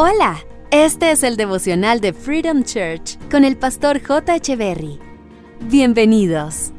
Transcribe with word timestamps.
Hola, 0.00 0.38
este 0.70 1.10
es 1.10 1.24
el 1.24 1.36
devocional 1.36 2.00
de 2.00 2.12
Freedom 2.12 2.62
Church 2.62 3.18
con 3.32 3.44
el 3.44 3.56
pastor 3.56 4.00
J. 4.00 4.38
Berry. 4.54 4.96
Bienvenidos. 5.62 6.70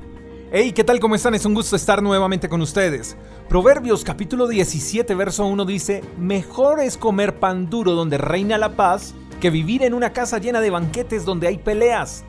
Hey, 0.53 0.71
¿qué 0.71 0.85
tal? 0.85 1.01
¿Cómo 1.01 1.15
están? 1.15 1.35
Es 1.35 1.43
un 1.43 1.53
gusto 1.53 1.75
estar 1.75 2.01
nuevamente 2.01 2.47
con 2.47 2.61
ustedes. 2.61 3.17
Proverbios 3.49 4.05
capítulo 4.05 4.47
17, 4.47 5.13
verso 5.15 5.45
1 5.47 5.65
dice, 5.65 6.01
Mejor 6.17 6.79
es 6.79 6.95
comer 6.95 7.39
pan 7.39 7.69
duro 7.69 7.91
donde 7.91 8.17
reina 8.17 8.57
la 8.57 8.77
paz 8.77 9.13
que 9.41 9.49
vivir 9.49 9.83
en 9.83 9.93
una 9.93 10.13
casa 10.13 10.37
llena 10.37 10.61
de 10.61 10.69
banquetes 10.69 11.25
donde 11.25 11.47
hay 11.47 11.57
peleas. 11.57 12.23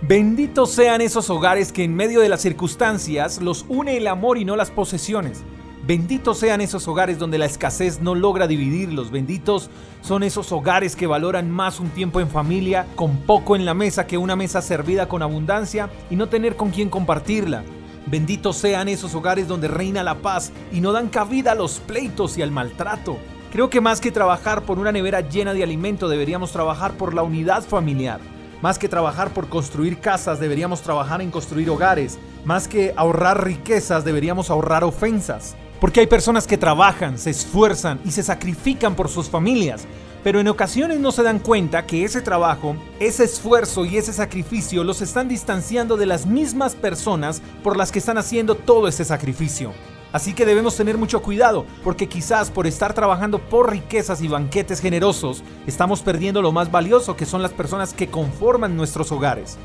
Benditos 0.00 0.70
sean 0.70 1.02
esos 1.02 1.28
hogares 1.28 1.70
que 1.70 1.84
en 1.84 1.94
medio 1.94 2.22
de 2.22 2.30
las 2.30 2.40
circunstancias 2.40 3.42
los 3.42 3.66
une 3.68 3.98
el 3.98 4.06
amor 4.06 4.38
y 4.38 4.46
no 4.46 4.56
las 4.56 4.70
posesiones. 4.70 5.42
Benditos 5.86 6.38
sean 6.38 6.60
esos 6.60 6.86
hogares 6.88 7.18
donde 7.18 7.38
la 7.38 7.46
escasez 7.46 8.00
no 8.02 8.14
logra 8.14 8.46
dividirlos. 8.46 9.10
Benditos 9.10 9.70
son 10.02 10.22
esos 10.22 10.52
hogares 10.52 10.94
que 10.94 11.06
valoran 11.06 11.50
más 11.50 11.80
un 11.80 11.88
tiempo 11.88 12.20
en 12.20 12.28
familia, 12.28 12.86
con 12.96 13.16
poco 13.16 13.56
en 13.56 13.64
la 13.64 13.72
mesa 13.72 14.06
que 14.06 14.18
una 14.18 14.36
mesa 14.36 14.60
servida 14.60 15.08
con 15.08 15.22
abundancia 15.22 15.88
y 16.10 16.16
no 16.16 16.28
tener 16.28 16.54
con 16.56 16.70
quién 16.70 16.90
compartirla. 16.90 17.62
Benditos 18.06 18.56
sean 18.56 18.88
esos 18.88 19.14
hogares 19.14 19.48
donde 19.48 19.68
reina 19.68 20.02
la 20.02 20.16
paz 20.16 20.52
y 20.70 20.82
no 20.82 20.92
dan 20.92 21.08
cabida 21.08 21.52
a 21.52 21.54
los 21.54 21.80
pleitos 21.80 22.36
y 22.36 22.42
al 22.42 22.50
maltrato. 22.50 23.16
Creo 23.50 23.70
que 23.70 23.80
más 23.80 24.02
que 24.02 24.12
trabajar 24.12 24.62
por 24.62 24.78
una 24.78 24.92
nevera 24.92 25.22
llena 25.22 25.54
de 25.54 25.62
alimento 25.62 26.08
deberíamos 26.08 26.52
trabajar 26.52 26.92
por 26.92 27.14
la 27.14 27.22
unidad 27.22 27.62
familiar. 27.62 28.20
Más 28.60 28.78
que 28.78 28.90
trabajar 28.90 29.32
por 29.32 29.48
construir 29.48 29.98
casas, 29.98 30.38
deberíamos 30.38 30.82
trabajar 30.82 31.22
en 31.22 31.30
construir 31.30 31.70
hogares. 31.70 32.18
Más 32.44 32.68
que 32.68 32.92
ahorrar 32.96 33.44
riquezas, 33.44 34.04
deberíamos 34.04 34.50
ahorrar 34.50 34.84
ofensas. 34.84 35.56
Porque 35.80 36.00
hay 36.00 36.06
personas 36.06 36.46
que 36.46 36.58
trabajan, 36.58 37.18
se 37.18 37.30
esfuerzan 37.30 38.00
y 38.04 38.10
se 38.10 38.22
sacrifican 38.22 38.94
por 38.94 39.08
sus 39.08 39.30
familias, 39.30 39.86
pero 40.22 40.38
en 40.38 40.48
ocasiones 40.48 41.00
no 41.00 41.10
se 41.10 41.22
dan 41.22 41.38
cuenta 41.38 41.86
que 41.86 42.04
ese 42.04 42.20
trabajo, 42.20 42.76
ese 43.00 43.24
esfuerzo 43.24 43.86
y 43.86 43.96
ese 43.96 44.12
sacrificio 44.12 44.84
los 44.84 45.00
están 45.00 45.28
distanciando 45.28 45.96
de 45.96 46.04
las 46.04 46.26
mismas 46.26 46.74
personas 46.74 47.40
por 47.62 47.78
las 47.78 47.90
que 47.90 47.98
están 47.98 48.18
haciendo 48.18 48.54
todo 48.54 48.88
ese 48.88 49.06
sacrificio. 49.06 49.72
Así 50.12 50.34
que 50.34 50.44
debemos 50.44 50.76
tener 50.76 50.98
mucho 50.98 51.22
cuidado, 51.22 51.64
porque 51.82 52.08
quizás 52.08 52.50
por 52.50 52.66
estar 52.66 52.92
trabajando 52.92 53.38
por 53.38 53.70
riquezas 53.70 54.20
y 54.20 54.28
banquetes 54.28 54.80
generosos, 54.80 55.42
estamos 55.66 56.02
perdiendo 56.02 56.42
lo 56.42 56.52
más 56.52 56.70
valioso 56.70 57.16
que 57.16 57.26
son 57.26 57.42
las 57.42 57.52
personas 57.52 57.94
que 57.94 58.08
conforman 58.08 58.76
nuestros 58.76 59.12
hogares. 59.12 59.56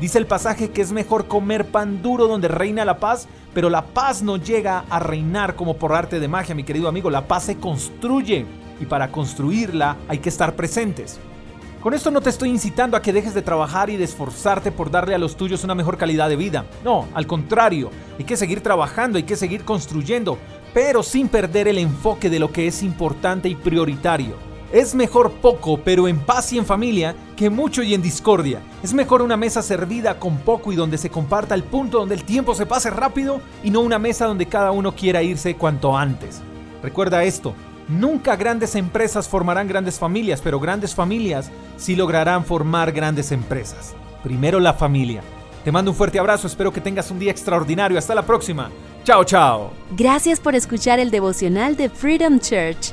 Dice 0.00 0.18
el 0.18 0.26
pasaje 0.26 0.70
que 0.70 0.80
es 0.80 0.92
mejor 0.92 1.26
comer 1.26 1.66
pan 1.66 2.02
duro 2.02 2.28
donde 2.28 2.46
reina 2.46 2.84
la 2.84 2.98
paz, 2.98 3.26
pero 3.52 3.68
la 3.68 3.84
paz 3.84 4.22
no 4.22 4.36
llega 4.36 4.84
a 4.88 5.00
reinar 5.00 5.56
como 5.56 5.76
por 5.76 5.92
arte 5.92 6.20
de 6.20 6.28
magia, 6.28 6.54
mi 6.54 6.62
querido 6.62 6.88
amigo. 6.88 7.10
La 7.10 7.26
paz 7.26 7.44
se 7.44 7.56
construye 7.56 8.46
y 8.80 8.86
para 8.86 9.10
construirla 9.10 9.96
hay 10.06 10.18
que 10.18 10.28
estar 10.28 10.54
presentes. 10.54 11.18
Con 11.82 11.94
esto 11.94 12.12
no 12.12 12.20
te 12.20 12.30
estoy 12.30 12.48
incitando 12.48 12.96
a 12.96 13.02
que 13.02 13.12
dejes 13.12 13.34
de 13.34 13.42
trabajar 13.42 13.90
y 13.90 13.96
de 13.96 14.04
esforzarte 14.04 14.70
por 14.70 14.90
darle 14.90 15.16
a 15.16 15.18
los 15.18 15.36
tuyos 15.36 15.64
una 15.64 15.74
mejor 15.74 15.96
calidad 15.96 16.28
de 16.28 16.36
vida. 16.36 16.64
No, 16.84 17.08
al 17.12 17.26
contrario, 17.26 17.90
hay 18.18 18.24
que 18.24 18.36
seguir 18.36 18.60
trabajando, 18.60 19.16
hay 19.16 19.24
que 19.24 19.36
seguir 19.36 19.64
construyendo, 19.64 20.38
pero 20.72 21.02
sin 21.02 21.28
perder 21.28 21.66
el 21.66 21.78
enfoque 21.78 22.30
de 22.30 22.38
lo 22.38 22.52
que 22.52 22.68
es 22.68 22.84
importante 22.84 23.48
y 23.48 23.56
prioritario. 23.56 24.47
Es 24.70 24.94
mejor 24.94 25.32
poco, 25.32 25.80
pero 25.82 26.08
en 26.08 26.18
paz 26.18 26.52
y 26.52 26.58
en 26.58 26.66
familia, 26.66 27.14
que 27.36 27.48
mucho 27.48 27.82
y 27.82 27.94
en 27.94 28.02
discordia. 28.02 28.60
Es 28.82 28.92
mejor 28.92 29.22
una 29.22 29.36
mesa 29.36 29.62
servida 29.62 30.18
con 30.18 30.36
poco 30.38 30.72
y 30.72 30.76
donde 30.76 30.98
se 30.98 31.08
comparta 31.08 31.54
el 31.54 31.64
punto 31.64 31.98
donde 31.98 32.14
el 32.14 32.24
tiempo 32.24 32.54
se 32.54 32.66
pase 32.66 32.90
rápido 32.90 33.40
y 33.62 33.70
no 33.70 33.80
una 33.80 33.98
mesa 33.98 34.26
donde 34.26 34.44
cada 34.44 34.70
uno 34.70 34.94
quiera 34.94 35.22
irse 35.22 35.56
cuanto 35.56 35.96
antes. 35.96 36.42
Recuerda 36.82 37.24
esto, 37.24 37.54
nunca 37.88 38.36
grandes 38.36 38.74
empresas 38.74 39.26
formarán 39.26 39.68
grandes 39.68 39.98
familias, 39.98 40.42
pero 40.42 40.60
grandes 40.60 40.94
familias 40.94 41.50
sí 41.78 41.96
lograrán 41.96 42.44
formar 42.44 42.92
grandes 42.92 43.32
empresas. 43.32 43.94
Primero 44.22 44.60
la 44.60 44.74
familia. 44.74 45.22
Te 45.64 45.72
mando 45.72 45.92
un 45.92 45.96
fuerte 45.96 46.18
abrazo, 46.18 46.46
espero 46.46 46.72
que 46.72 46.82
tengas 46.82 47.10
un 47.10 47.18
día 47.18 47.30
extraordinario. 47.30 47.98
Hasta 47.98 48.14
la 48.14 48.22
próxima. 48.22 48.70
Chao, 49.04 49.24
chao. 49.24 49.70
Gracias 49.96 50.40
por 50.40 50.54
escuchar 50.54 50.98
el 50.98 51.10
devocional 51.10 51.74
de 51.76 51.88
Freedom 51.88 52.38
Church 52.38 52.92